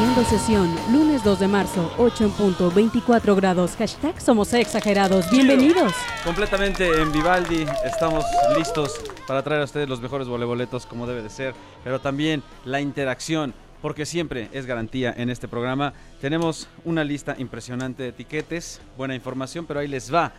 [0.00, 3.76] Iniciando sesión, lunes 2 de marzo, 8 en punto, 24 grados.
[3.76, 5.30] Hashtag somos exagerados.
[5.30, 5.92] Bienvenidos.
[6.24, 8.24] Completamente en Vivaldi, estamos
[8.56, 12.80] listos para traer a ustedes los mejores voleboletos como debe de ser, pero también la
[12.80, 13.52] interacción,
[13.82, 15.92] porque siempre es garantía en este programa.
[16.22, 20.32] Tenemos una lista impresionante de etiquetes, buena información, pero ahí les va.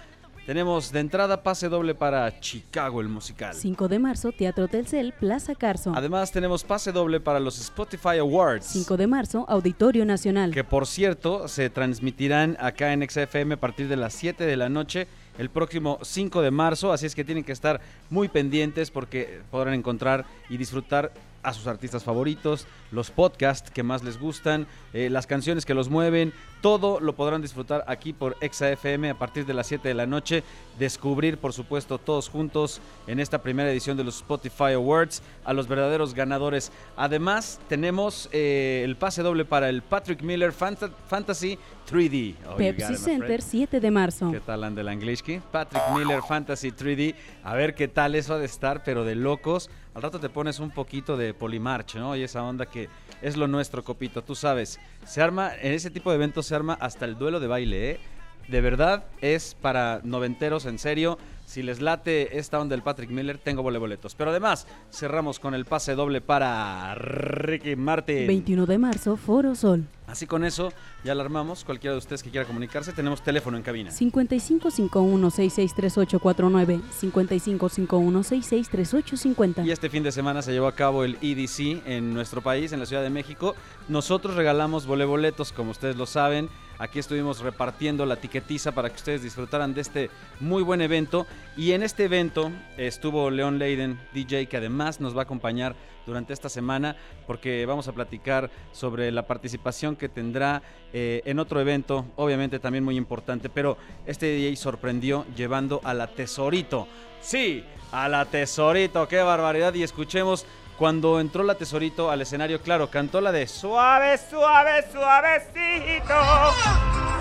[0.46, 3.54] Tenemos de entrada pase doble para Chicago el musical.
[3.54, 5.94] 5 de marzo, Teatro Telcel, Plaza Carso.
[5.96, 8.66] Además tenemos pase doble para los Spotify Awards.
[8.66, 10.52] 5 de marzo, Auditorio Nacional.
[10.52, 14.68] Que por cierto se transmitirán acá en XFM a partir de las 7 de la
[14.68, 19.42] noche el próximo 5 de marzo, así es que tienen que estar muy pendientes porque
[19.50, 21.12] podrán encontrar y disfrutar
[21.44, 25.90] a sus artistas favoritos, los podcasts que más les gustan, eh, las canciones que los
[25.90, 30.06] mueven, todo lo podrán disfrutar aquí por ExaFM a partir de las 7 de la
[30.06, 30.44] noche.
[30.78, 35.68] Descubrir, por supuesto, todos juntos en esta primera edición de los Spotify Awards a los
[35.68, 36.72] verdaderos ganadores.
[36.96, 41.58] Además, tenemos eh, el pase doble para el Patrick Miller Fanta- Fantasy
[41.90, 42.36] 3D.
[42.46, 43.42] Oh, you got Pepsi Center, friend.
[43.42, 44.32] 7 de marzo.
[44.32, 45.40] ¿Qué tal anda el Anglishki?
[45.52, 47.16] Patrick Miller Fantasy 3D.
[47.44, 49.70] A ver qué tal eso ha de estar, pero de locos.
[49.94, 52.16] Al rato te pones un poquito de Polymarch, ¿no?
[52.16, 52.88] Y esa onda que
[53.22, 54.24] es lo nuestro, Copito.
[54.24, 57.48] Tú sabes, se arma, en ese tipo de eventos se arma hasta el duelo de
[57.48, 58.00] baile, ¿eh?
[58.48, 61.18] De verdad es para noventeros, en serio.
[61.46, 64.16] Si les late esta onda del Patrick Miller, tengo boletos.
[64.16, 68.28] Pero además, cerramos con el pase doble para Ricky Martin.
[68.28, 69.86] 21 de marzo, Foro Sol.
[70.12, 70.74] Así con eso,
[71.06, 71.64] ya la armamos.
[71.64, 73.92] Cualquiera de ustedes que quiera comunicarse, tenemos teléfono en cabina.
[73.92, 76.82] 5551-663849.
[77.02, 79.66] 5551-663850.
[79.66, 82.82] Y este fin de semana se llevó a cabo el EDC en nuestro país, en
[82.82, 83.56] la Ciudad de México.
[83.88, 86.50] Nosotros regalamos voleboletos, como ustedes lo saben.
[86.78, 90.10] Aquí estuvimos repartiendo la tiquetiza para que ustedes disfrutaran de este
[90.42, 91.26] muy buen evento.
[91.56, 95.74] Y en este evento estuvo Leon Leiden, DJ, que además nos va a acompañar
[96.06, 96.96] durante esta semana
[97.28, 100.64] porque vamos a platicar sobre la participación que tendrá
[100.94, 106.08] eh, en otro evento, obviamente también muy importante, pero este DJ sorprendió llevando a la
[106.08, 106.88] Tesorito.
[107.22, 109.76] Sí, a la Tesorito, qué barbaridad.
[109.76, 110.48] Y escuchemos
[110.80, 116.16] cuando entró la Tesorito al escenario, claro, cantó la de Suave, suave, suavecito.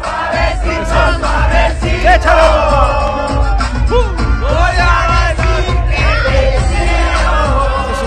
[0.02, 2.08] Suavecito, suavecito.
[2.08, 3.10] ¡Échalo!
[3.90, 5.19] Es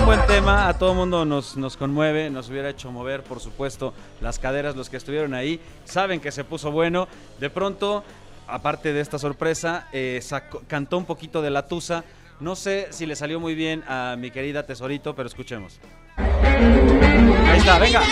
[0.04, 4.38] buen tema, a todo mundo nos, nos conmueve, nos hubiera hecho mover, por supuesto, las
[4.38, 7.08] caderas, los que estuvieron ahí, saben que se puso bueno.
[7.40, 8.04] De pronto,
[8.46, 10.20] aparte de esta sorpresa, eh,
[10.68, 12.04] cantó un poquito de la tusa.
[12.40, 15.80] No sé si le salió muy bien a mi querida Tesorito, pero escuchemos.
[16.16, 18.02] Ahí está, venga.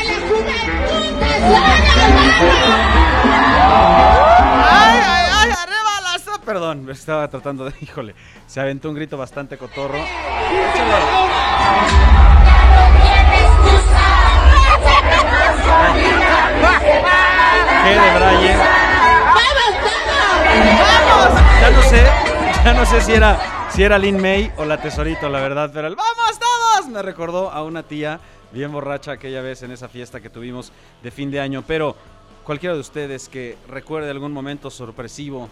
[4.71, 5.22] ¡Ay, ay,
[6.45, 7.73] Perdón, estaba tratando de.
[7.81, 8.15] Híjole,
[8.47, 9.99] se aventó un grito bastante cotorro.
[17.85, 18.57] ¡Qué de Braille!
[21.61, 22.05] Ya no sé,
[22.65, 25.89] ya no sé si era, si era Lin May o la Tesorito, la verdad, pero
[25.89, 26.89] el ¡Vamos todos!
[26.89, 28.21] Me recordó a una tía
[28.53, 31.63] bien borracha aquella vez en esa fiesta que tuvimos de fin de año.
[31.67, 31.97] Pero
[32.45, 35.49] cualquiera de ustedes que recuerde algún momento sorpresivo,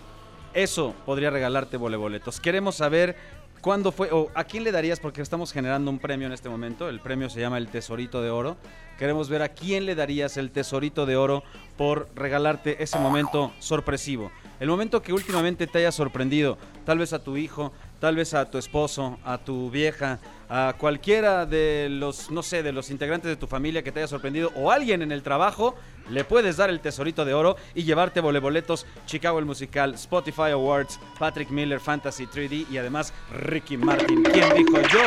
[0.55, 2.41] eso podría regalarte voleboletos.
[2.41, 3.17] Queremos saber
[3.61, 6.89] cuándo fue o a quién le darías, porque estamos generando un premio en este momento.
[6.89, 8.57] El premio se llama el Tesorito de Oro.
[8.99, 11.43] Queremos ver a quién le darías el Tesorito de Oro
[11.77, 14.31] por regalarte ese momento sorpresivo.
[14.59, 18.51] El momento que últimamente te haya sorprendido, tal vez a tu hijo, tal vez a
[18.51, 20.19] tu esposo, a tu vieja,
[20.51, 24.09] a cualquiera de los, no sé, de los integrantes de tu familia que te haya
[24.09, 25.77] sorprendido o alguien en el trabajo,
[26.11, 30.99] le puedes dar el tesorito de oro y llevarte voleboletos Chicago el musical, Spotify Awards,
[31.19, 34.25] Patrick Miller Fantasy 3D y además Ricky Martin.
[34.25, 35.03] ¿Quién dijo yo?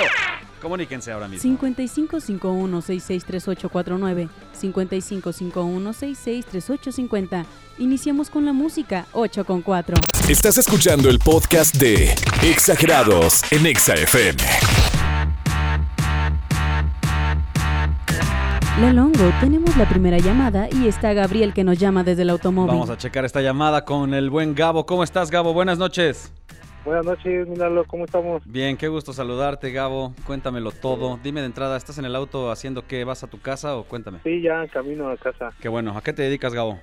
[0.62, 1.60] Comuníquense ahora mismo.
[1.60, 4.30] 5551-663849.
[4.62, 7.46] 5551-663850.
[7.80, 9.98] Iniciamos con la música 8 con 4.
[10.30, 13.96] Estás escuchando el podcast de Exagerados en Exa
[18.82, 22.72] Lelongo, tenemos la primera llamada y está Gabriel que nos llama desde el automóvil.
[22.72, 24.88] Vamos a checar esta llamada con el buen Gabo.
[24.88, 25.54] ¿Cómo estás, Gabo?
[25.54, 26.34] Buenas noches.
[26.84, 28.42] Buenas noches, Milalo, ¿cómo estamos?
[28.46, 30.16] Bien, qué gusto saludarte, Gabo.
[30.26, 31.20] Cuéntamelo todo.
[31.24, 33.04] Dime de entrada, ¿estás en el auto haciendo qué?
[33.04, 34.22] ¿Vas a tu casa o cuéntame?
[34.24, 35.52] Sí, ya camino a casa.
[35.62, 35.96] Qué bueno.
[35.96, 36.80] ¿A qué te dedicas, Gabo?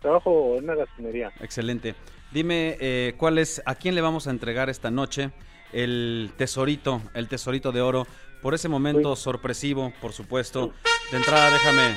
[0.00, 1.30] Trabajo en una gasolinería.
[1.40, 1.94] Excelente.
[2.32, 5.30] Dime, eh, ¿cuál es, ¿a quién le vamos a entregar esta noche
[5.72, 8.06] el tesorito, el tesorito de oro,
[8.42, 10.72] por ese momento sorpresivo, por supuesto.
[11.10, 11.96] De entrada, déjame,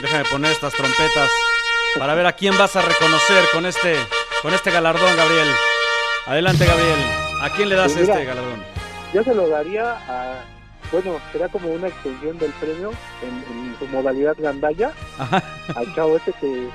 [0.00, 1.30] déjame poner estas trompetas
[1.98, 3.96] para ver a quién vas a reconocer con este,
[4.42, 5.48] con este galardón, Gabriel.
[6.26, 6.98] Adelante, Gabriel.
[7.42, 8.14] ¿A quién le das Pues mira.
[8.14, 8.64] este galardón?
[9.14, 10.44] Yo se lo daría a.
[10.90, 12.92] Bueno, será como una extensión del premio
[13.22, 15.42] en, en su modalidad gandalla Ajá.
[15.76, 16.68] al chavo este que,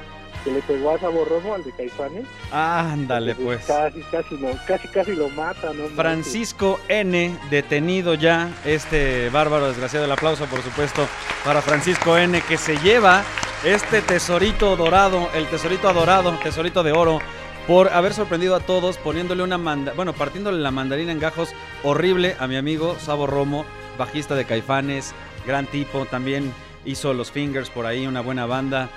[0.43, 2.25] que le pegó a Sabor Romo, al de Caifanes.
[2.51, 3.65] Ándale, pues.
[3.65, 5.87] Casi, casi, lo, casi, casi lo mata, ¿no?
[5.95, 10.05] Francisco N, detenido ya, este bárbaro desgraciado.
[10.05, 11.07] El aplauso, por supuesto,
[11.43, 13.23] para Francisco N, que se lleva
[13.63, 17.19] este tesorito dorado, el tesorito adorado, tesorito de oro,
[17.67, 21.53] por haber sorprendido a todos, poniéndole una manda, bueno, partiéndole la mandarina en gajos
[21.83, 23.65] horrible a mi amigo Sabo Romo,
[23.97, 25.13] bajista de Caifanes,
[25.47, 26.51] gran tipo, también
[26.83, 28.89] hizo los Fingers por ahí, una buena banda.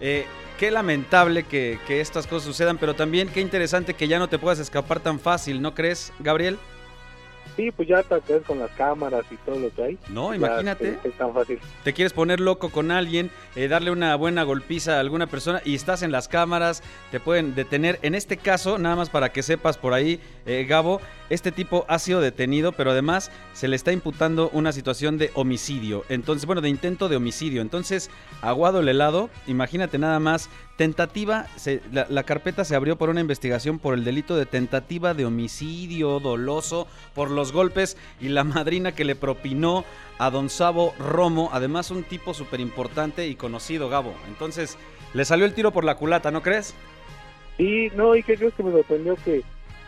[0.00, 0.26] Eh,
[0.58, 4.38] qué lamentable que, que estas cosas sucedan, pero también qué interesante que ya no te
[4.38, 6.58] puedas escapar tan fácil, ¿no crees, Gabriel?
[7.56, 9.98] Sí, pues ya te quedas con las cámaras y todo lo que hay.
[10.08, 10.98] No, imagínate.
[11.04, 11.60] Es tan fácil.
[11.84, 15.76] te quieres poner loco con alguien, eh, darle una buena golpiza a alguna persona y
[15.76, 18.00] estás en las cámaras, te pueden detener.
[18.02, 21.00] En este caso, nada más para que sepas por ahí, eh, Gabo,
[21.30, 26.04] este tipo ha sido detenido, pero además se le está imputando una situación de homicidio.
[26.08, 27.62] Entonces, bueno, de intento de homicidio.
[27.62, 28.10] Entonces,
[28.42, 30.50] aguado el helado, imagínate nada más.
[30.76, 31.46] Tentativa,
[31.92, 36.88] la carpeta se abrió por una investigación por el delito de tentativa de homicidio doloso
[37.14, 39.84] por los golpes y la madrina que le propinó
[40.18, 44.14] a Don Sabo Romo, además un tipo súper importante y conocido, Gabo.
[44.28, 44.76] Entonces,
[45.12, 46.74] le salió el tiro por la culata, ¿no crees?
[47.56, 49.44] Sí, no, y que creo que me sorprendió que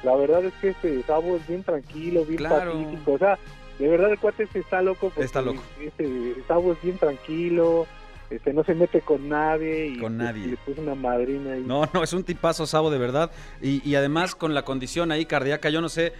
[0.06, 2.72] la verdad es que este Sabo es bien tranquilo, bien Claro.
[2.72, 3.38] pacífico, o sea,
[3.78, 5.60] de verdad el cuate este está loco porque Está loco.
[5.80, 7.86] Este Sabo es bien tranquilo,
[8.30, 10.46] este no se mete con nadie y Con nadie.
[10.46, 11.62] le puso una madrina ahí.
[11.66, 13.30] No, no, es un tipazo Sabo de verdad.
[13.60, 16.12] Y, y además con la condición ahí cardíaca, yo no sé.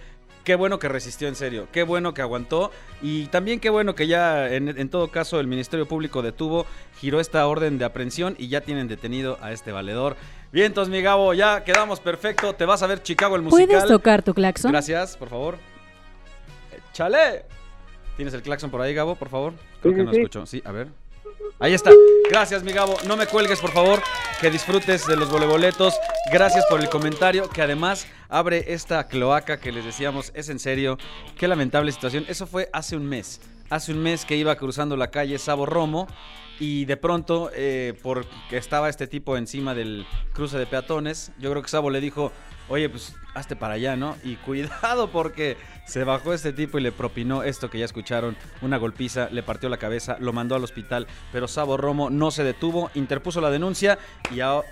[0.47, 2.71] Qué bueno que resistió en serio, qué bueno que aguantó
[3.01, 6.65] y también qué bueno que ya en, en todo caso el Ministerio Público detuvo,
[7.01, 10.15] giró esta orden de aprehensión y ya tienen detenido a este valedor.
[10.53, 13.67] Bien, entonces mi Gabo, ya quedamos perfecto, te vas a ver Chicago el musical.
[13.67, 14.71] ¿Puedes tocar tu claxon?
[14.71, 15.57] Gracias, por favor.
[16.93, 17.43] ¡Chale!
[18.15, 19.51] ¿Tienes el claxon por ahí, Gabo, por favor?
[19.81, 20.45] Creo que sí, no escucho.
[20.45, 20.87] Sí, a ver.
[21.59, 21.91] Ahí está.
[22.29, 22.95] Gracias, mi Gabo.
[23.05, 24.01] No me cuelgues, por favor.
[24.39, 25.95] Que disfrutes de los voleboletos.
[26.31, 30.31] Gracias por el comentario, que además abre esta cloaca que les decíamos.
[30.35, 30.99] Es en serio.
[31.39, 32.23] Qué lamentable situación.
[32.27, 33.41] Eso fue hace un mes.
[33.71, 36.07] Hace un mes que iba cruzando la calle Sabo Romo
[36.59, 41.63] y de pronto, eh, porque estaba este tipo encima del cruce de peatones, yo creo
[41.63, 42.31] que Sabo le dijo,
[42.69, 44.15] oye, pues hazte para allá, ¿no?
[44.23, 48.77] Y cuidado porque se bajó este tipo y le propinó esto que ya escucharon, una
[48.77, 52.91] golpiza, le partió la cabeza, lo mandó al hospital, pero Sabo Romo no se detuvo,
[52.93, 53.97] interpuso la denuncia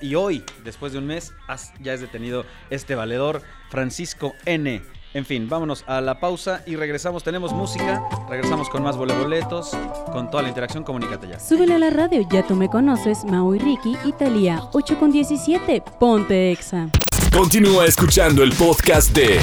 [0.02, 1.34] y, hoy, después de un mes,
[1.80, 4.82] ya es detenido este valedor, Francisco N.
[5.14, 7.24] En fin, vámonos a la pausa y regresamos.
[7.24, 9.72] Tenemos música, regresamos con más voleboletos,
[10.12, 10.84] con toda la interacción.
[10.84, 11.40] Comunícate ya.
[11.40, 15.82] Súbele a la radio, ya tú me conoces, Mau y Ricky, Italia, 8 con 17,
[16.02, 16.90] ponte exa.
[17.36, 19.38] Continúa escuchando el podcast de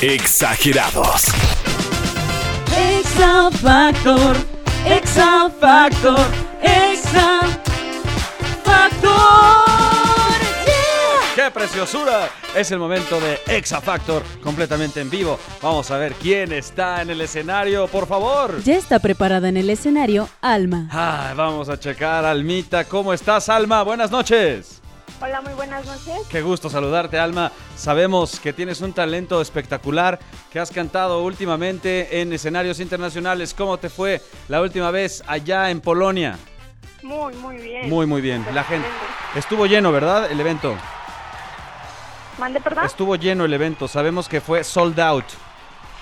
[0.00, 1.24] Exagerados.
[2.78, 4.36] Exa Factor,
[4.86, 6.20] Exa Factor,
[6.62, 7.40] Exa
[8.62, 9.10] Factor.
[10.64, 11.34] Yeah.
[11.34, 12.30] ¡Qué preciosura!
[12.54, 15.40] Es el momento de Exa Factor completamente en vivo.
[15.60, 18.62] Vamos a ver quién está en el escenario, por favor.
[18.62, 20.86] Ya está preparada en el escenario Alma.
[20.92, 22.84] Ah, vamos a checar, Almita.
[22.84, 23.82] ¿Cómo estás, Alma?
[23.82, 24.81] Buenas noches.
[25.24, 26.26] Hola, muy buenas noches.
[26.28, 27.52] Qué gusto saludarte, Alma.
[27.76, 30.18] Sabemos que tienes un talento espectacular,
[30.50, 33.54] que has cantado últimamente en escenarios internacionales.
[33.54, 36.36] ¿Cómo te fue la última vez allá en Polonia?
[37.04, 37.88] Muy, muy bien.
[37.88, 38.44] Muy, muy bien.
[38.52, 38.88] La gente
[39.36, 40.28] estuvo lleno, ¿verdad?
[40.28, 40.74] El evento.
[42.38, 42.84] ¿Mande, perdón?
[42.84, 43.86] Estuvo lleno el evento.
[43.86, 45.26] Sabemos que fue sold out.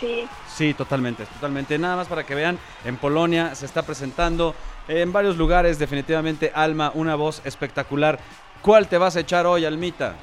[0.00, 0.26] Sí.
[0.56, 1.78] Sí, totalmente, totalmente.
[1.78, 4.54] Nada más para que vean, en Polonia se está presentando
[4.88, 8.18] en varios lugares, definitivamente Alma, una voz espectacular.
[8.62, 10.14] ¿Cuál te vas a echar hoy, Almita?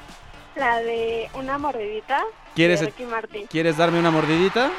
[0.56, 2.22] La de una mordidita.
[2.54, 4.70] ¿Quieres- De Ricky Martin, ¿Quieres darme una mordidita?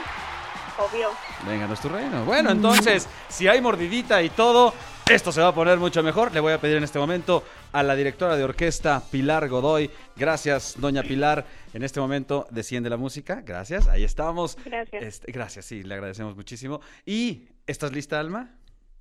[0.77, 1.09] obvio.
[1.45, 2.23] Venga, no es tu reino.
[2.23, 4.73] Bueno, entonces, si hay mordidita y todo,
[5.09, 6.33] esto se va a poner mucho mejor.
[6.33, 9.91] Le voy a pedir en este momento a la directora de orquesta, Pilar Godoy.
[10.15, 11.45] Gracias, doña Pilar.
[11.73, 13.41] En este momento desciende la música.
[13.45, 14.57] Gracias, ahí estamos.
[14.63, 15.03] Gracias.
[15.03, 16.79] Este, gracias, sí, le agradecemos muchísimo.
[17.05, 18.49] ¿Y estás lista, Alma?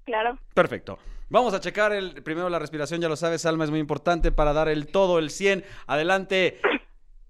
[0.08, 0.38] Claro.
[0.54, 0.98] Perfecto.
[1.28, 4.54] Vamos a checar el, primero la respiración, ya lo sabes, Alma, es muy importante para
[4.54, 5.62] dar el todo, el 100.
[5.86, 6.58] Adelante.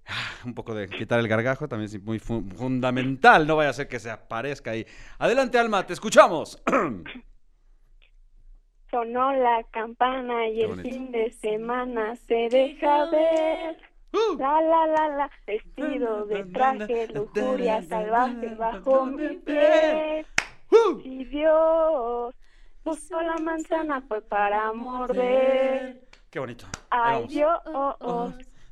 [0.07, 3.73] Ah, Un poco de quitar el gargajo también es muy fu- fundamental, no vaya a
[3.73, 4.87] ser que se aparezca ahí.
[5.19, 6.63] Adelante, Alma, te escuchamos.
[8.91, 13.77] Sonó la campana y el fin de semana se deja ver.
[14.39, 20.25] La la la la, vestido de traje, lujuria salvaje bajo mi piel.
[21.03, 22.35] Si Dios
[22.89, 26.01] puso la manzana fue para morder.
[26.31, 26.67] Qué bonito.
[26.91, 27.59] Ay Dios,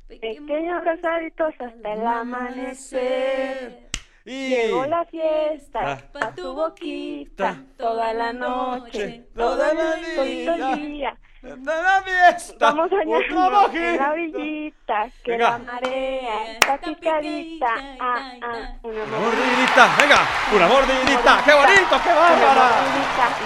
[0.07, 3.87] pequeños rosaditos hasta el amanecer.
[4.25, 4.49] Y...
[4.49, 6.01] Llegó la fiesta, Ah.
[6.11, 10.73] pa' tu boquita, toda la noche, toda la todo vida.
[10.73, 11.17] el día.
[11.41, 12.55] ¡De la fiesta!
[12.71, 13.89] Vamos ¡Otra soñando magia!
[13.91, 15.49] en la orillita, que Venga.
[15.51, 17.67] la marea está picadita.
[17.99, 20.19] Ah, ah, una Una mordidita, venga,
[20.55, 22.69] una mordidita, qué bonito, qué bárbara.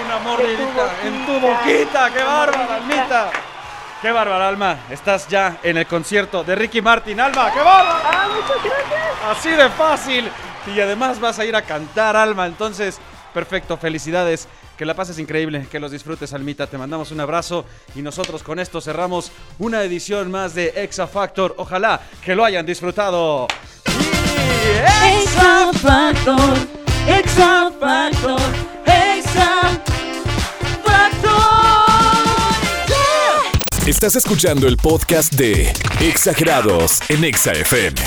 [0.05, 3.29] Una mordidita en tu boquita, qué bárbara, Almita.
[4.01, 4.77] Qué bárbara, Alma.
[4.89, 7.99] Estás ya en el concierto de Ricky Martin, Alma, qué bárbara.
[8.05, 9.37] Ah, muchas gracias.
[9.37, 10.31] Así de fácil.
[10.73, 12.45] Y además vas a ir a cantar, Alma.
[12.47, 12.99] Entonces,
[13.33, 14.47] perfecto, felicidades.
[14.81, 16.65] Que la pases increíble, que los disfrutes, Almita.
[16.65, 21.53] Te mandamos un abrazo y nosotros con esto cerramos una edición más de Exa Factor.
[21.59, 23.47] Ojalá que lo hayan disfrutado.
[25.05, 26.57] Exa Factor,
[27.07, 28.41] Exa Factor,
[28.87, 29.81] Exa
[30.83, 31.29] Factor.
[33.85, 38.01] Estás escuchando el podcast de Exagerados en Exa FM.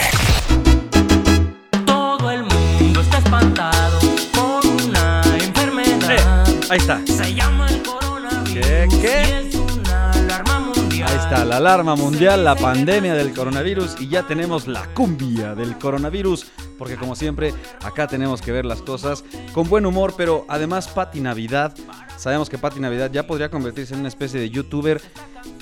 [6.71, 7.01] Ahí está.
[7.07, 8.51] Se llama el coronavirus.
[8.53, 9.45] ¿Qué, qué?
[9.45, 11.09] Y es una alarma mundial.
[11.09, 15.79] Ahí está, la alarma mundial, la pandemia del coronavirus y ya tenemos la cumbia del
[15.79, 16.47] coronavirus.
[16.79, 21.21] Porque como siempre, acá tenemos que ver las cosas con buen humor, pero además Pati
[21.21, 21.75] Navidad.
[22.17, 25.01] Sabemos que Pati Navidad ya podría convertirse en una especie de youtuber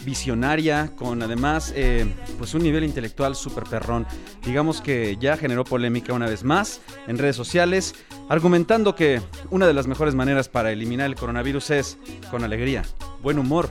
[0.05, 2.07] visionaria, con además eh,
[2.39, 4.07] pues un nivel intelectual súper perrón.
[4.45, 7.95] Digamos que ya generó polémica una vez más en redes sociales,
[8.29, 11.99] argumentando que una de las mejores maneras para eliminar el coronavirus es
[12.31, 12.83] con alegría,
[13.23, 13.71] buen humor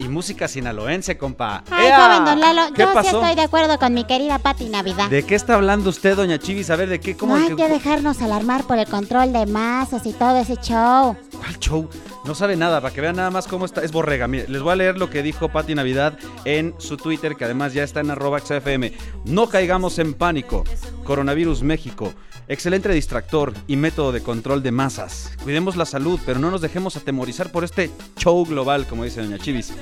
[0.00, 1.62] y música sinaloense, compa.
[1.70, 1.96] Ay, ¡Ea!
[1.96, 3.20] joven Don Lalo, ¿Qué yo sí pasó?
[3.20, 5.08] estoy de acuerdo con mi querida Pati Navidad.
[5.10, 6.70] ¿De qué está hablando usted, doña Chivis?
[6.70, 7.16] A ver, ¿de qué?
[7.16, 7.36] ¿Cómo?
[7.36, 11.16] no hay que- que dejarnos alarmar por el control de masas y todo ese show.
[11.38, 11.88] ¿Cuál show?
[12.24, 13.82] No sabe nada, para que vean nada más cómo está.
[13.84, 14.26] Es borrega.
[14.26, 17.72] Mire, les voy a leer lo que dijo Pati Navidad en su Twitter, que además
[17.74, 18.92] ya está en arroba XFM.
[19.26, 20.64] No caigamos en pánico.
[21.04, 22.12] Coronavirus México.
[22.50, 25.30] Excelente distractor y método de control de masas.
[25.44, 29.38] Cuidemos la salud, pero no nos dejemos atemorizar por este show global, como dice Doña
[29.38, 29.72] Chivis.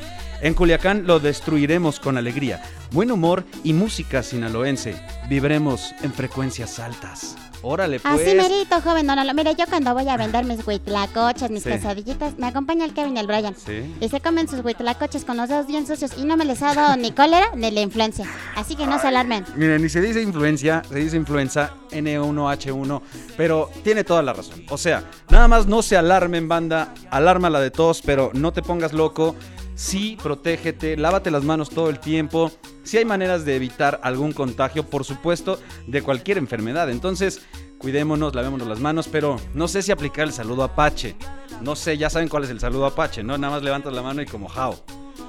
[0.43, 5.01] En Culiacán lo destruiremos con alegría, buen humor y música sinaloense.
[5.31, 7.37] Vivremos en frecuencias altas.
[7.63, 8.15] Órale, pues.
[8.15, 9.35] Así merito, joven Don Lalo.
[9.35, 11.71] Mire, yo cuando voy a vender mis huitlacoches, mis Sí.
[11.71, 13.55] quesadillitas, me acompaña el Kevin y el Brian.
[13.57, 13.95] Sí.
[14.01, 16.75] Y se comen sus huitlacoches con los dedos bien sucios y no me les ha
[16.75, 18.27] dado ni cólera ni la influencia.
[18.57, 19.45] Así que no se alarmen.
[19.57, 23.01] Miren, ni se dice influencia, se dice influenza N1H1,
[23.37, 24.63] pero tiene toda la razón.
[24.71, 28.93] O sea, nada más no se alarmen, banda, alármala de tos, pero no te pongas
[28.93, 29.35] loco.
[29.79, 32.51] Sí, protégete, lávate las manos todo el tiempo.
[32.83, 36.91] Sí hay maneras de evitar algún contagio, por supuesto, de cualquier enfermedad.
[36.91, 37.43] Entonces,
[37.79, 41.15] cuidémonos, lavémonos las manos, pero no sé si aplicar el saludo apache.
[41.63, 43.39] No sé, ya saben cuál es el saludo apache, ¿no?
[43.39, 44.85] Nada más levantas la mano y como jao.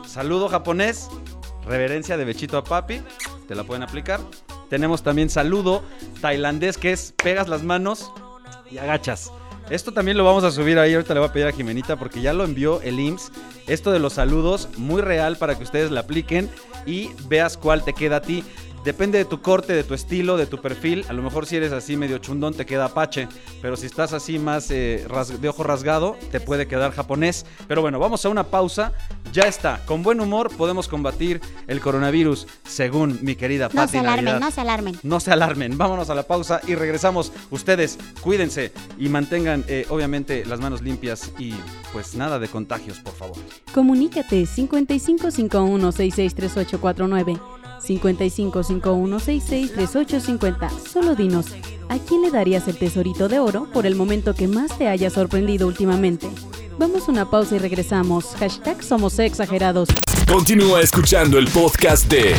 [0.07, 1.09] Saludo japonés,
[1.67, 3.03] reverencia de bechito a papi,
[3.47, 4.19] te la pueden aplicar.
[4.67, 5.83] Tenemos también saludo
[6.21, 8.11] tailandés que es pegas las manos
[8.71, 9.31] y agachas.
[9.69, 12.21] Esto también lo vamos a subir ahí, ahorita le voy a pedir a Jimenita porque
[12.21, 13.31] ya lo envió el IMSS.
[13.67, 16.49] Esto de los saludos, muy real para que ustedes la apliquen
[16.87, 18.43] y veas cuál te queda a ti.
[18.83, 21.05] Depende de tu corte, de tu estilo, de tu perfil.
[21.09, 23.27] A lo mejor si eres así medio chundón te queda apache,
[23.61, 25.05] pero si estás así más eh,
[25.39, 27.45] de ojo rasgado te puede quedar japonés.
[27.67, 28.93] Pero bueno, vamos a una pausa.
[29.33, 33.97] Ya está, con buen humor podemos combatir el coronavirus, según mi querida No Pati se
[33.99, 34.39] alarmen, Navidad.
[34.39, 34.99] no se alarmen.
[35.03, 37.31] No se alarmen, vámonos a la pausa y regresamos.
[37.51, 41.53] Ustedes cuídense y mantengan eh, obviamente las manos limpias y
[41.93, 43.37] pues nada de contagios, por favor.
[43.73, 44.47] Comunícate
[47.79, 50.69] 5551663849 5551663850.
[50.91, 51.47] Solo dinos,
[51.89, 55.09] ¿a quién le darías el tesorito de oro por el momento que más te haya
[55.09, 56.27] sorprendido últimamente?
[56.77, 58.35] Vamos a una pausa y regresamos.
[58.37, 59.89] Hashtag somos exagerados.
[60.27, 62.35] Continúa escuchando el podcast de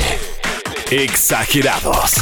[0.90, 2.14] Exagerados.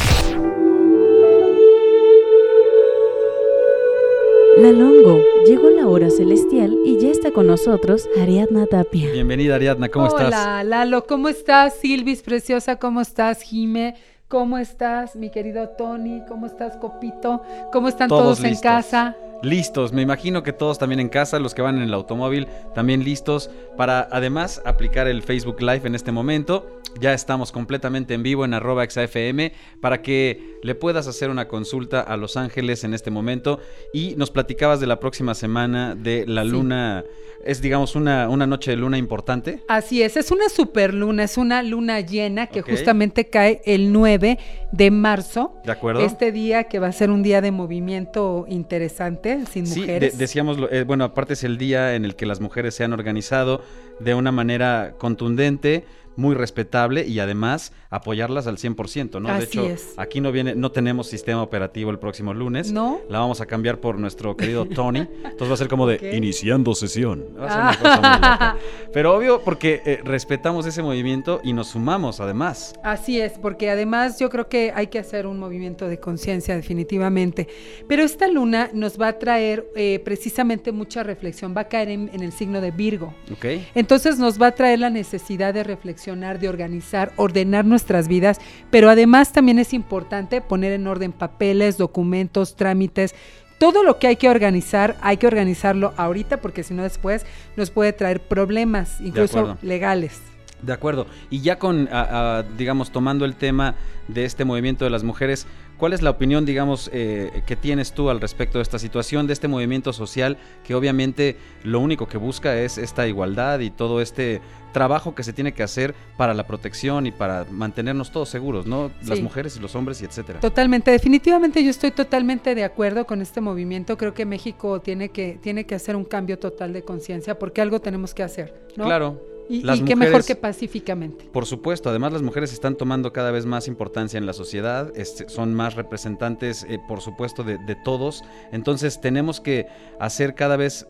[4.58, 9.08] La Longo, llegó la hora celestial y ya está con nosotros Ariadna Tapia.
[9.12, 10.26] Bienvenida Ariadna, ¿cómo estás?
[10.26, 11.74] Hola, Lalo, ¿cómo estás?
[11.74, 13.40] Silvis, preciosa, ¿cómo estás?
[13.42, 13.94] Jime,
[14.26, 15.14] ¿cómo estás?
[15.14, 17.40] Mi querido Tony, ¿cómo estás, Copito?
[17.72, 19.14] ¿Cómo están Todos todos, en casa?
[19.44, 23.04] Listos, me imagino que todos también en casa, los que van en el automóvil, también
[23.04, 28.44] listos para además aplicar el Facebook Live en este momento Ya estamos completamente en vivo
[28.44, 33.10] en arroba XAFM para que le puedas hacer una consulta a Los Ángeles en este
[33.10, 33.60] momento.
[33.92, 36.48] Y nos platicabas de la próxima semana de la Sí.
[36.50, 37.04] luna.
[37.44, 39.62] Es, digamos, una, una noche de luna importante.
[39.68, 44.38] Así es, es una superluna, es una luna llena que justamente cae el 9
[44.72, 45.54] de marzo.
[45.64, 46.00] ¿De acuerdo?
[46.00, 50.18] Este día que va a ser un día de movimiento interesante, sin Sí, de- mujeres.
[50.18, 53.62] decíamos, eh, bueno, aparte es el día en el que las mujeres se han organizado
[54.00, 55.84] de una manera contundente,
[56.18, 59.32] muy respetable y además apoyarlas al 100%, ¿no?
[59.32, 59.94] de hecho, es.
[59.96, 62.72] aquí no viene, no tenemos sistema operativo el próximo lunes.
[62.72, 63.00] ¿No?
[63.08, 64.98] La vamos a cambiar por nuestro querido Tony.
[64.98, 66.16] Entonces va a ser como de.
[66.16, 67.24] Iniciando sesión.
[67.38, 68.60] Va a ser una cosa muy.
[68.92, 72.74] Pero obvio porque eh, respetamos ese movimiento y nos sumamos además.
[72.82, 77.46] Así es, porque además yo creo que hay que hacer un movimiento de conciencia definitivamente.
[77.86, 82.10] Pero esta luna nos va a traer eh, precisamente mucha reflexión, va a caer en,
[82.12, 83.14] en el signo de Virgo.
[83.32, 83.44] ¿Ok?
[83.76, 85.62] Entonces nos va a traer la necesidad de
[86.08, 91.76] reflexionar, de organizar, ordenar nuestras vidas, pero además también es importante poner en orden papeles,
[91.76, 93.14] documentos, trámites.
[93.58, 97.70] Todo lo que hay que organizar, hay que organizarlo ahorita porque si no después nos
[97.70, 100.20] puede traer problemas, incluso legales.
[100.62, 101.06] De acuerdo.
[101.30, 103.74] Y ya con, a- a, digamos, tomando el tema
[104.08, 105.46] de este movimiento de las mujeres,
[105.78, 109.32] ¿cuál es la opinión, digamos, eh, que tienes tú al respecto de esta situación, de
[109.32, 114.42] este movimiento social que obviamente lo único que busca es esta igualdad y todo este
[114.72, 118.90] trabajo que se tiene que hacer para la protección y para mantenernos todos seguros, ¿no?
[119.06, 120.40] Las mujeres y los hombres y etcétera.
[120.40, 123.96] Totalmente, definitivamente yo estoy totalmente de acuerdo con este movimiento.
[123.96, 127.80] Creo que México tiene que, tiene que hacer un cambio total de conciencia porque algo
[127.80, 128.84] tenemos que hacer, ¿no?
[128.84, 129.37] Claro.
[129.48, 131.24] Y, las y qué mejor que pacíficamente.
[131.32, 134.92] Por supuesto, además las mujeres están tomando cada vez más importancia en la sociedad,
[135.28, 138.22] son más representantes, eh, por supuesto, de, de todos.
[138.52, 139.66] Entonces tenemos que
[139.98, 140.86] hacer cada vez,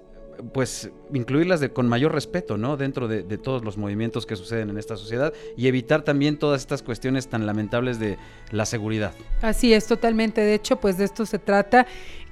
[0.53, 2.77] pues, incluirlas de- con mayor respeto, ¿no?
[2.77, 6.61] Dentro de, de todos los movimientos que suceden en esta sociedad y evitar también todas
[6.61, 8.19] estas cuestiones tan lamentables de
[8.51, 9.13] la seguridad.
[9.43, 10.41] Así es, totalmente.
[10.41, 11.87] De hecho, pues de esto se trata,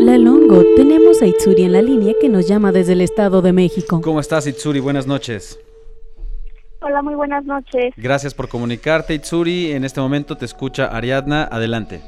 [0.00, 3.52] La Longo, tenemos a Itsuri en la línea que nos llama desde el Estado de
[3.52, 4.00] México.
[4.02, 4.80] ¿Cómo estás, Itsuri?
[4.80, 5.58] Buenas noches.
[6.82, 7.92] Hola, muy buenas noches.
[7.96, 9.72] Gracias por comunicarte, Itsuri.
[9.72, 11.44] En este momento te escucha Ariadna.
[11.44, 12.00] Adelante.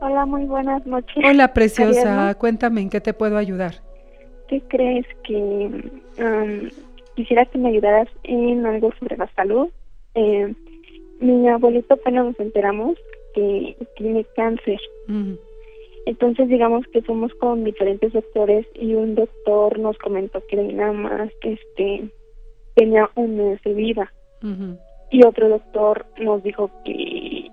[0.00, 1.24] Hola, muy buenas noches.
[1.24, 2.00] Hola, preciosa.
[2.00, 2.34] Ariadna.
[2.34, 3.74] Cuéntame, ¿en qué te puedo ayudar?
[4.48, 6.68] ¿Qué crees que um,
[7.14, 9.68] quisiera que me ayudaras en algo sobre la salud?
[10.14, 10.52] Eh,
[11.20, 12.98] mi abuelito apenas nos enteramos
[13.34, 14.80] que tiene cáncer.
[16.06, 21.30] Entonces digamos que fuimos con diferentes doctores y un doctor nos comentó que nada más
[21.42, 22.10] este
[22.74, 24.12] tenía un mes de vida.
[25.10, 27.48] Y otro doctor nos dijo que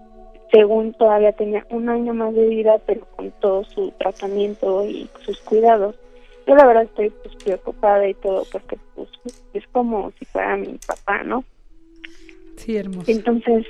[0.52, 5.40] según todavía tenía un año más de vida pero con todo su tratamiento y sus
[5.42, 5.96] cuidados
[6.46, 9.08] yo la verdad estoy pues preocupada y todo porque pues
[9.54, 11.46] es como si fuera mi papá no
[12.58, 13.10] Sí, hermoso.
[13.10, 13.66] entonces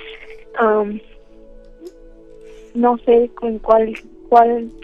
[0.58, 1.00] am,
[2.74, 3.94] no sé con cuál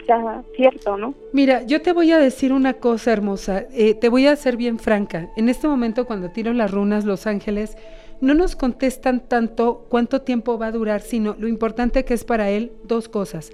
[0.06, 4.26] sea cierto no Mira, yo te voy a decir una cosa hermosa, eh, te voy
[4.26, 5.30] a ser bien franca.
[5.36, 7.76] En este momento cuando tiro las runas Los Ángeles,
[8.20, 12.50] no nos contestan tanto cuánto tiempo va a durar, sino lo importante que es para
[12.50, 13.52] él dos cosas.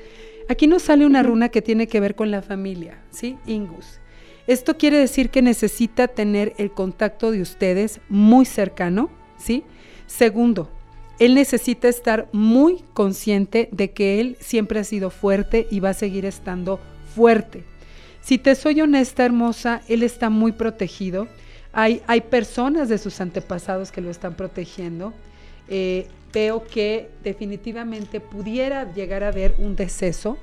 [0.49, 3.37] Aquí nos sale una runa que tiene que ver con la familia, ¿sí?
[3.47, 4.01] Ingus.
[4.47, 9.65] Esto quiere decir que necesita tener el contacto de ustedes muy cercano, ¿sí?
[10.07, 10.71] Segundo,
[11.19, 15.95] él necesita estar muy consciente de que él siempre ha sido fuerte y va a
[15.95, 16.81] seguir estando
[17.15, 17.65] fuerte.
[18.21, 21.29] Si te soy honesta, hermosa, él está muy protegido.
[21.73, 25.13] Hay, hay personas de sus antepasados que lo están protegiendo.
[25.69, 30.37] Eh, veo que definitivamente pudiera llegar a haber un deceso,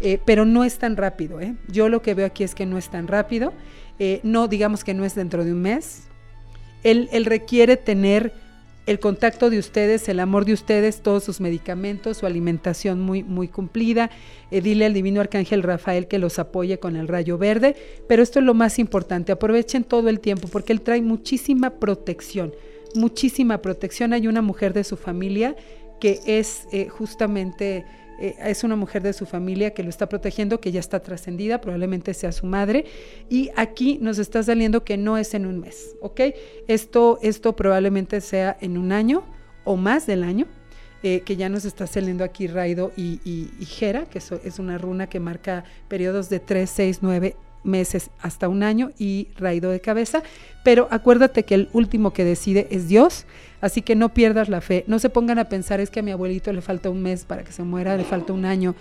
[0.00, 1.40] eh, pero no es tan rápido.
[1.40, 1.54] ¿eh?
[1.68, 3.52] Yo lo que veo aquí es que no es tan rápido.
[3.98, 6.08] Eh, no digamos que no es dentro de un mes.
[6.82, 8.32] Él, él requiere tener
[8.88, 13.46] el contacto de ustedes, el amor de ustedes, todos sus medicamentos, su alimentación muy, muy
[13.46, 14.10] cumplida.
[14.50, 17.76] Eh, dile al divino arcángel Rafael que los apoye con el rayo verde.
[18.08, 22.54] Pero esto es lo más importante, aprovechen todo el tiempo porque él trae muchísima protección,
[22.94, 24.14] muchísima protección.
[24.14, 25.54] Hay una mujer de su familia
[26.00, 27.84] que es eh, justamente
[28.18, 31.60] eh, es una mujer de su familia que lo está protegiendo, que ya está trascendida,
[31.60, 32.84] probablemente sea su madre,
[33.28, 36.20] y aquí nos está saliendo que no es en un mes, ¿ok?
[36.66, 39.24] Esto, esto probablemente sea en un año
[39.64, 40.46] o más del año,
[41.02, 44.78] eh, que ya nos está saliendo aquí Raido y, y, Jera, que eso es una
[44.78, 47.36] runa que marca periodos de 3, 6, 9
[47.68, 50.22] meses hasta un año y Raido de cabeza,
[50.64, 53.26] pero acuérdate que el último que decide es Dios,
[53.60, 56.10] así que no pierdas la fe, no se pongan a pensar es que a mi
[56.10, 58.74] abuelito le falta un mes para que se muera, le falta un año.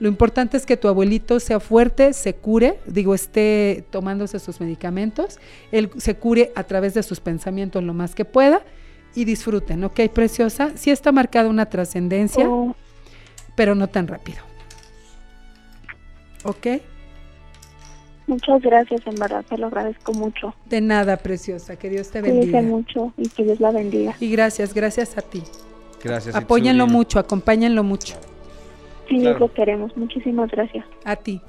[0.00, 5.38] Lo importante es que tu abuelito sea fuerte, se cure, digo, esté tomándose sus medicamentos,
[5.70, 8.62] él se cure a través de sus pensamientos lo más que pueda
[9.14, 10.72] y disfruten, ¿ok, preciosa?
[10.74, 12.74] Sí está marcada una trascendencia, Oh,
[13.54, 14.38] pero no tan rápido.
[16.44, 16.66] ¿Ok?
[18.26, 20.54] Muchas gracias, en verdad, te lo agradezco mucho.
[20.66, 22.62] De nada, preciosa, que Dios te Cuídese bendiga.
[22.62, 24.14] mucho y que Dios la bendiga.
[24.20, 25.42] Y gracias, gracias a ti.
[26.02, 26.34] Gracias.
[26.34, 26.96] Apóyenlo Itsuri.
[26.98, 28.14] mucho, acompáñenlo mucho.
[29.08, 29.38] Sí, Claro.
[29.40, 29.96] lo queremos.
[29.96, 30.84] Muchísimas gracias.
[31.04, 31.40] A ti.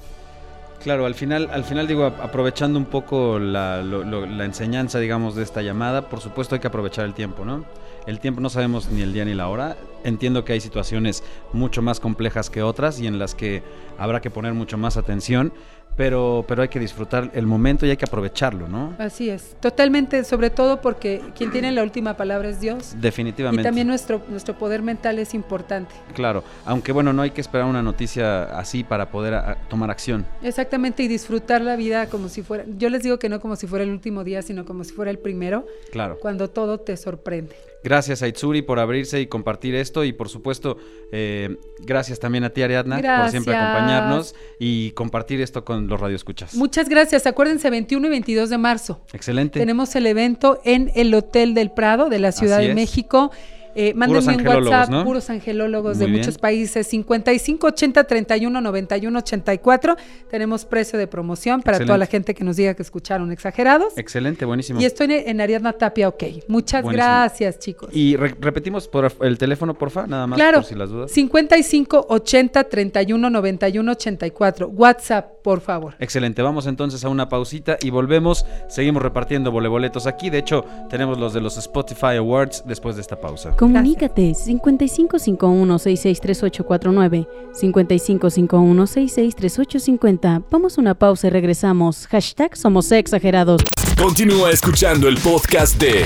[0.83, 4.99] Claro, al final, al final digo, ap- aprovechando un poco la, lo- lo- la enseñanza,
[4.99, 7.63] digamos, de esta llamada, por supuesto hay que aprovechar el tiempo, ¿no?
[8.05, 9.77] El tiempo no sabemos ni el día ni la hora.
[10.03, 13.63] Entiendo que hay situaciones mucho más complejas que otras y en las que
[13.97, 15.53] habrá que poner mucho más atención,
[15.95, 18.93] pero, pero hay que disfrutar el momento y hay que aprovecharlo, ¿no?
[18.97, 19.55] Así es.
[19.59, 22.95] Totalmente, sobre todo porque quien tiene la última palabra es Dios.
[22.99, 23.61] Definitivamente.
[23.61, 25.93] Y también nuestro, nuestro poder mental es importante.
[26.13, 30.25] Claro, aunque bueno, no hay que esperar una noticia así para poder a- tomar acción.
[30.41, 33.67] Exactamente, y disfrutar la vida como si fuera, yo les digo que no como si
[33.67, 36.17] fuera el último día, sino como si fuera el primero, Claro.
[36.19, 37.55] cuando todo te sorprende.
[37.83, 40.77] Gracias a Itsuri por abrirse y compartir esto y por supuesto
[41.11, 46.55] eh, gracias también a ti Ariadna por siempre acompañarnos y compartir esto con los radioescuchas.
[46.55, 47.27] Muchas gracias.
[47.27, 49.01] Acuérdense, 21 y 22 de marzo.
[49.11, 49.59] Excelente.
[49.59, 52.75] Tenemos el evento en el Hotel del Prado de la Ciudad Así de es.
[52.75, 53.31] México.
[53.75, 55.03] Eh, mándenme un angelólogos, WhatsApp, ¿no?
[55.03, 56.19] puros angelólogos Muy de bien.
[56.21, 56.87] muchos países.
[56.87, 59.95] 55 80 31 91 84.
[60.29, 61.99] Tenemos precio de promoción para toda Excelente.
[61.99, 63.97] la gente que nos diga que escucharon exagerados.
[63.97, 64.79] Excelente, buenísimo.
[64.81, 66.23] Y estoy en, en Ariadna Tapia, ok.
[66.47, 67.07] Muchas Buenísimo.
[67.07, 67.89] gracias, chicos.
[67.93, 71.11] Y re- repetimos por el teléfono, porfa, nada más Claro, por si las dudas.
[71.11, 74.67] 55 80 31 91 84.
[74.69, 75.95] WhatsApp, por favor.
[75.99, 78.45] Excelente, vamos entonces a una pausita y volvemos.
[78.67, 80.29] Seguimos repartiendo voleboletos aquí.
[80.29, 83.51] De hecho, tenemos los de los Spotify Awards después de esta pausa.
[83.57, 90.45] Comunícate 5551-663849, 5551-663850.
[90.49, 92.07] Vamos a una pausa y regresamos.
[92.07, 93.61] Hashtag Somos Exagerados.
[93.97, 96.03] Continúa escuchando el podcast de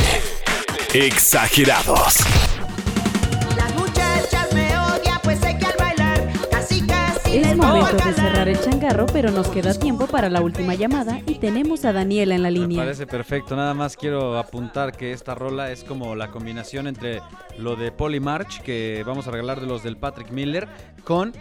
[0.93, 2.17] Exagerados.
[3.56, 3.73] Las
[7.58, 11.86] momento de cerrar el changarro, pero nos queda tiempo para la última llamada y tenemos
[11.86, 12.84] a Daniela en la Me línea.
[12.84, 13.56] parece perfecto.
[13.56, 17.22] Nada más quiero apuntar que esta rola es como la combinación entre
[17.58, 20.67] lo de Polly March, que vamos a regalar de los del Patrick Miller,
[21.04, 21.34] con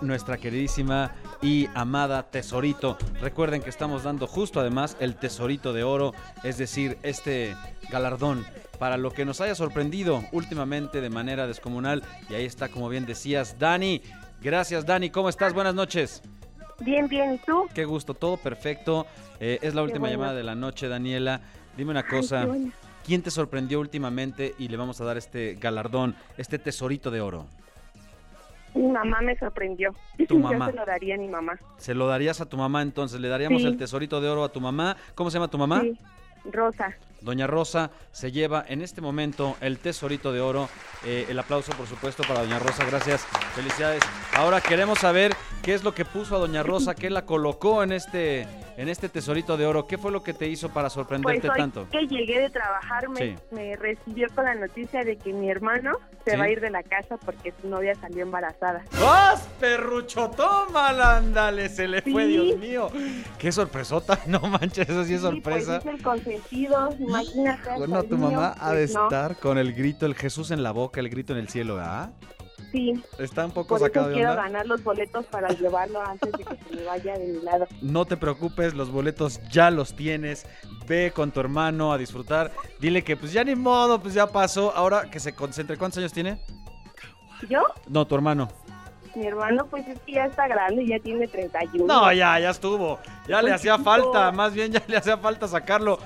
[0.00, 2.98] nuestra queridísima y amada Tesorito.
[3.20, 7.56] Recuerden que estamos dando justo además el Tesorito de Oro, es decir, este
[7.90, 8.44] galardón
[8.78, 12.02] para lo que nos haya sorprendido últimamente de manera descomunal.
[12.28, 14.02] Y ahí está, como bien decías, Dani.
[14.42, 15.10] Gracias, Dani.
[15.10, 15.52] ¿Cómo estás?
[15.54, 16.22] Buenas noches.
[16.80, 17.34] Bien, bien.
[17.34, 17.66] ¿Y tú?
[17.74, 19.06] Qué gusto, todo perfecto.
[19.40, 20.14] Eh, es la última bueno.
[20.16, 21.40] llamada de la noche, Daniela.
[21.76, 22.44] Dime una cosa.
[22.46, 22.72] bueno.
[23.04, 27.46] ¿Quién te sorprendió últimamente y le vamos a dar este galardón, este tesorito de oro?
[28.74, 29.94] Mi mamá me sorprendió.
[30.26, 30.66] Tu mamá.
[30.66, 31.52] Yo se lo daría a mi mamá.
[31.76, 33.20] ¿Se lo darías a tu mamá entonces?
[33.20, 33.68] ¿Le daríamos Sí.
[33.68, 34.96] el tesorito de oro a tu mamá?
[35.14, 35.80] ¿Cómo se llama tu mamá?
[35.82, 35.98] Sí.
[36.50, 36.94] Rosa.
[37.24, 40.68] Doña Rosa se lleva en este momento el tesorito de oro.
[41.04, 42.84] Eh, el aplauso, por supuesto, para Doña Rosa.
[42.84, 43.22] Gracias.
[43.54, 44.02] Felicidades.
[44.34, 45.34] Ahora queremos saber
[45.64, 48.42] qué es lo que puso a Doña Rosa, qué la colocó en este,
[48.76, 49.86] en este tesorito de oro.
[49.86, 51.88] ¿Qué fue lo que te hizo para Pues sorprenderte hoy tanto?
[51.90, 53.34] que llegué de trabajar me, Sí.
[53.50, 55.92] me recibió con la noticia de que mi hermano
[56.24, 56.36] se Sí.
[56.36, 58.84] va a ir de la casa porque su novia salió embarazada.
[59.00, 60.30] ¡Vas, perrucho!
[60.30, 61.68] ¡Tómala, ándale!
[61.70, 62.32] Se le fue, Sí.
[62.32, 62.88] Dios mío.
[63.38, 64.18] ¡Qué sorpresota!
[64.26, 65.80] No manches, eso sí es sorpresa.
[65.80, 67.70] Sí, pues es el consentido, imagínate.
[67.78, 69.04] Bueno, tu niño, mamá ha de pues, no.
[69.04, 72.10] estar con el grito, el Jesús en la boca, el grito en el cielo, ¿ah?
[72.74, 74.42] Sí, Está un poco por eso sacado de quiero onda.
[74.42, 77.68] ganar los boletos para llevarlo antes de que se me vaya de mi lado.
[77.80, 80.44] No te preocupes, los boletos ya los tienes.
[80.88, 82.50] Ve con tu hermano a disfrutar.
[82.80, 84.74] Dile que pues ya ni modo, pues ya pasó.
[84.74, 85.76] Ahora que se concentre.
[85.76, 86.40] ¿Cuántos años tiene?
[87.48, 87.62] ¿Yo?
[87.86, 88.48] No, tu hermano.
[89.14, 91.86] Mi hermano, pues es que ya está grande, ya tiene 31.
[91.86, 92.98] No, ya, ya estuvo.
[93.28, 95.98] Ya le Pues, hacía falta, más bien ya le hacía falta sacarlo.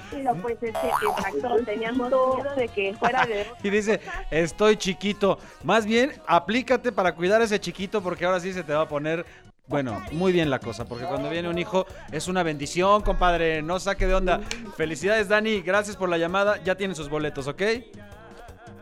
[0.43, 3.47] Pues es que, exacto, teníamos miedo de que fuera de...
[3.63, 5.39] Y dice, estoy chiquito.
[5.65, 8.89] Más bien, aplícate para cuidar a ese chiquito porque ahora sí se te va a
[8.89, 9.25] poner,
[9.67, 10.85] bueno, muy bien la cosa.
[10.85, 13.63] Porque cuando viene un hijo es una bendición, compadre.
[13.63, 14.41] No saque de onda.
[14.77, 15.61] Felicidades, Dani.
[15.63, 16.63] Gracias por la llamada.
[16.63, 17.63] Ya tienen sus boletos, ¿ok?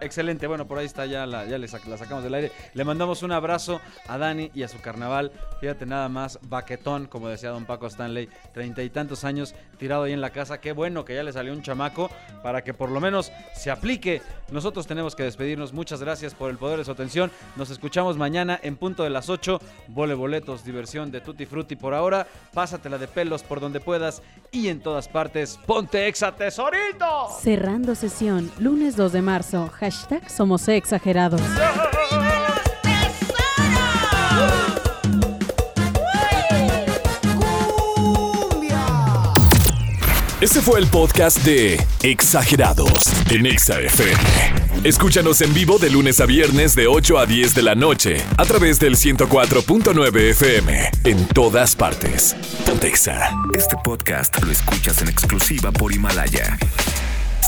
[0.00, 2.52] Excelente, bueno, por ahí está ya, la, ya le sacamos del aire.
[2.74, 5.32] Le mandamos un abrazo a Dani y a su carnaval.
[5.61, 10.12] Fíjate nada más, baquetón, como decía don Paco Stanley, treinta y tantos años tirado ahí
[10.12, 10.61] en la casa.
[10.61, 12.11] Qué bueno que ya le salió un chamaco
[12.42, 14.22] para que por lo menos se aplique.
[14.50, 15.72] Nosotros tenemos que despedirnos.
[15.72, 17.30] Muchas gracias por el poder de su atención.
[17.56, 19.61] Nos escuchamos mañana en punto de las 8.
[19.88, 22.26] Vole boletos, diversión de Tutti Frutti por ahora.
[22.52, 25.59] Pásatela de pelos por donde puedas y en todas partes.
[25.66, 27.28] ¡Ponte exa tesorito!
[27.40, 29.70] Cerrando sesión, lunes 2 de marzo.
[29.87, 31.40] Hashtag Somos Exagerados.
[40.40, 44.18] Ese fue el podcast de Exagerados en Exa FM.
[44.83, 48.44] Escúchanos en vivo de lunes a viernes de 8 a 10 de la noche a
[48.44, 52.35] través del 104.9 FM en todas partes.
[52.66, 53.31] Pontexa.
[53.55, 56.59] Este podcast lo escuchas en exclusiva por Himalaya.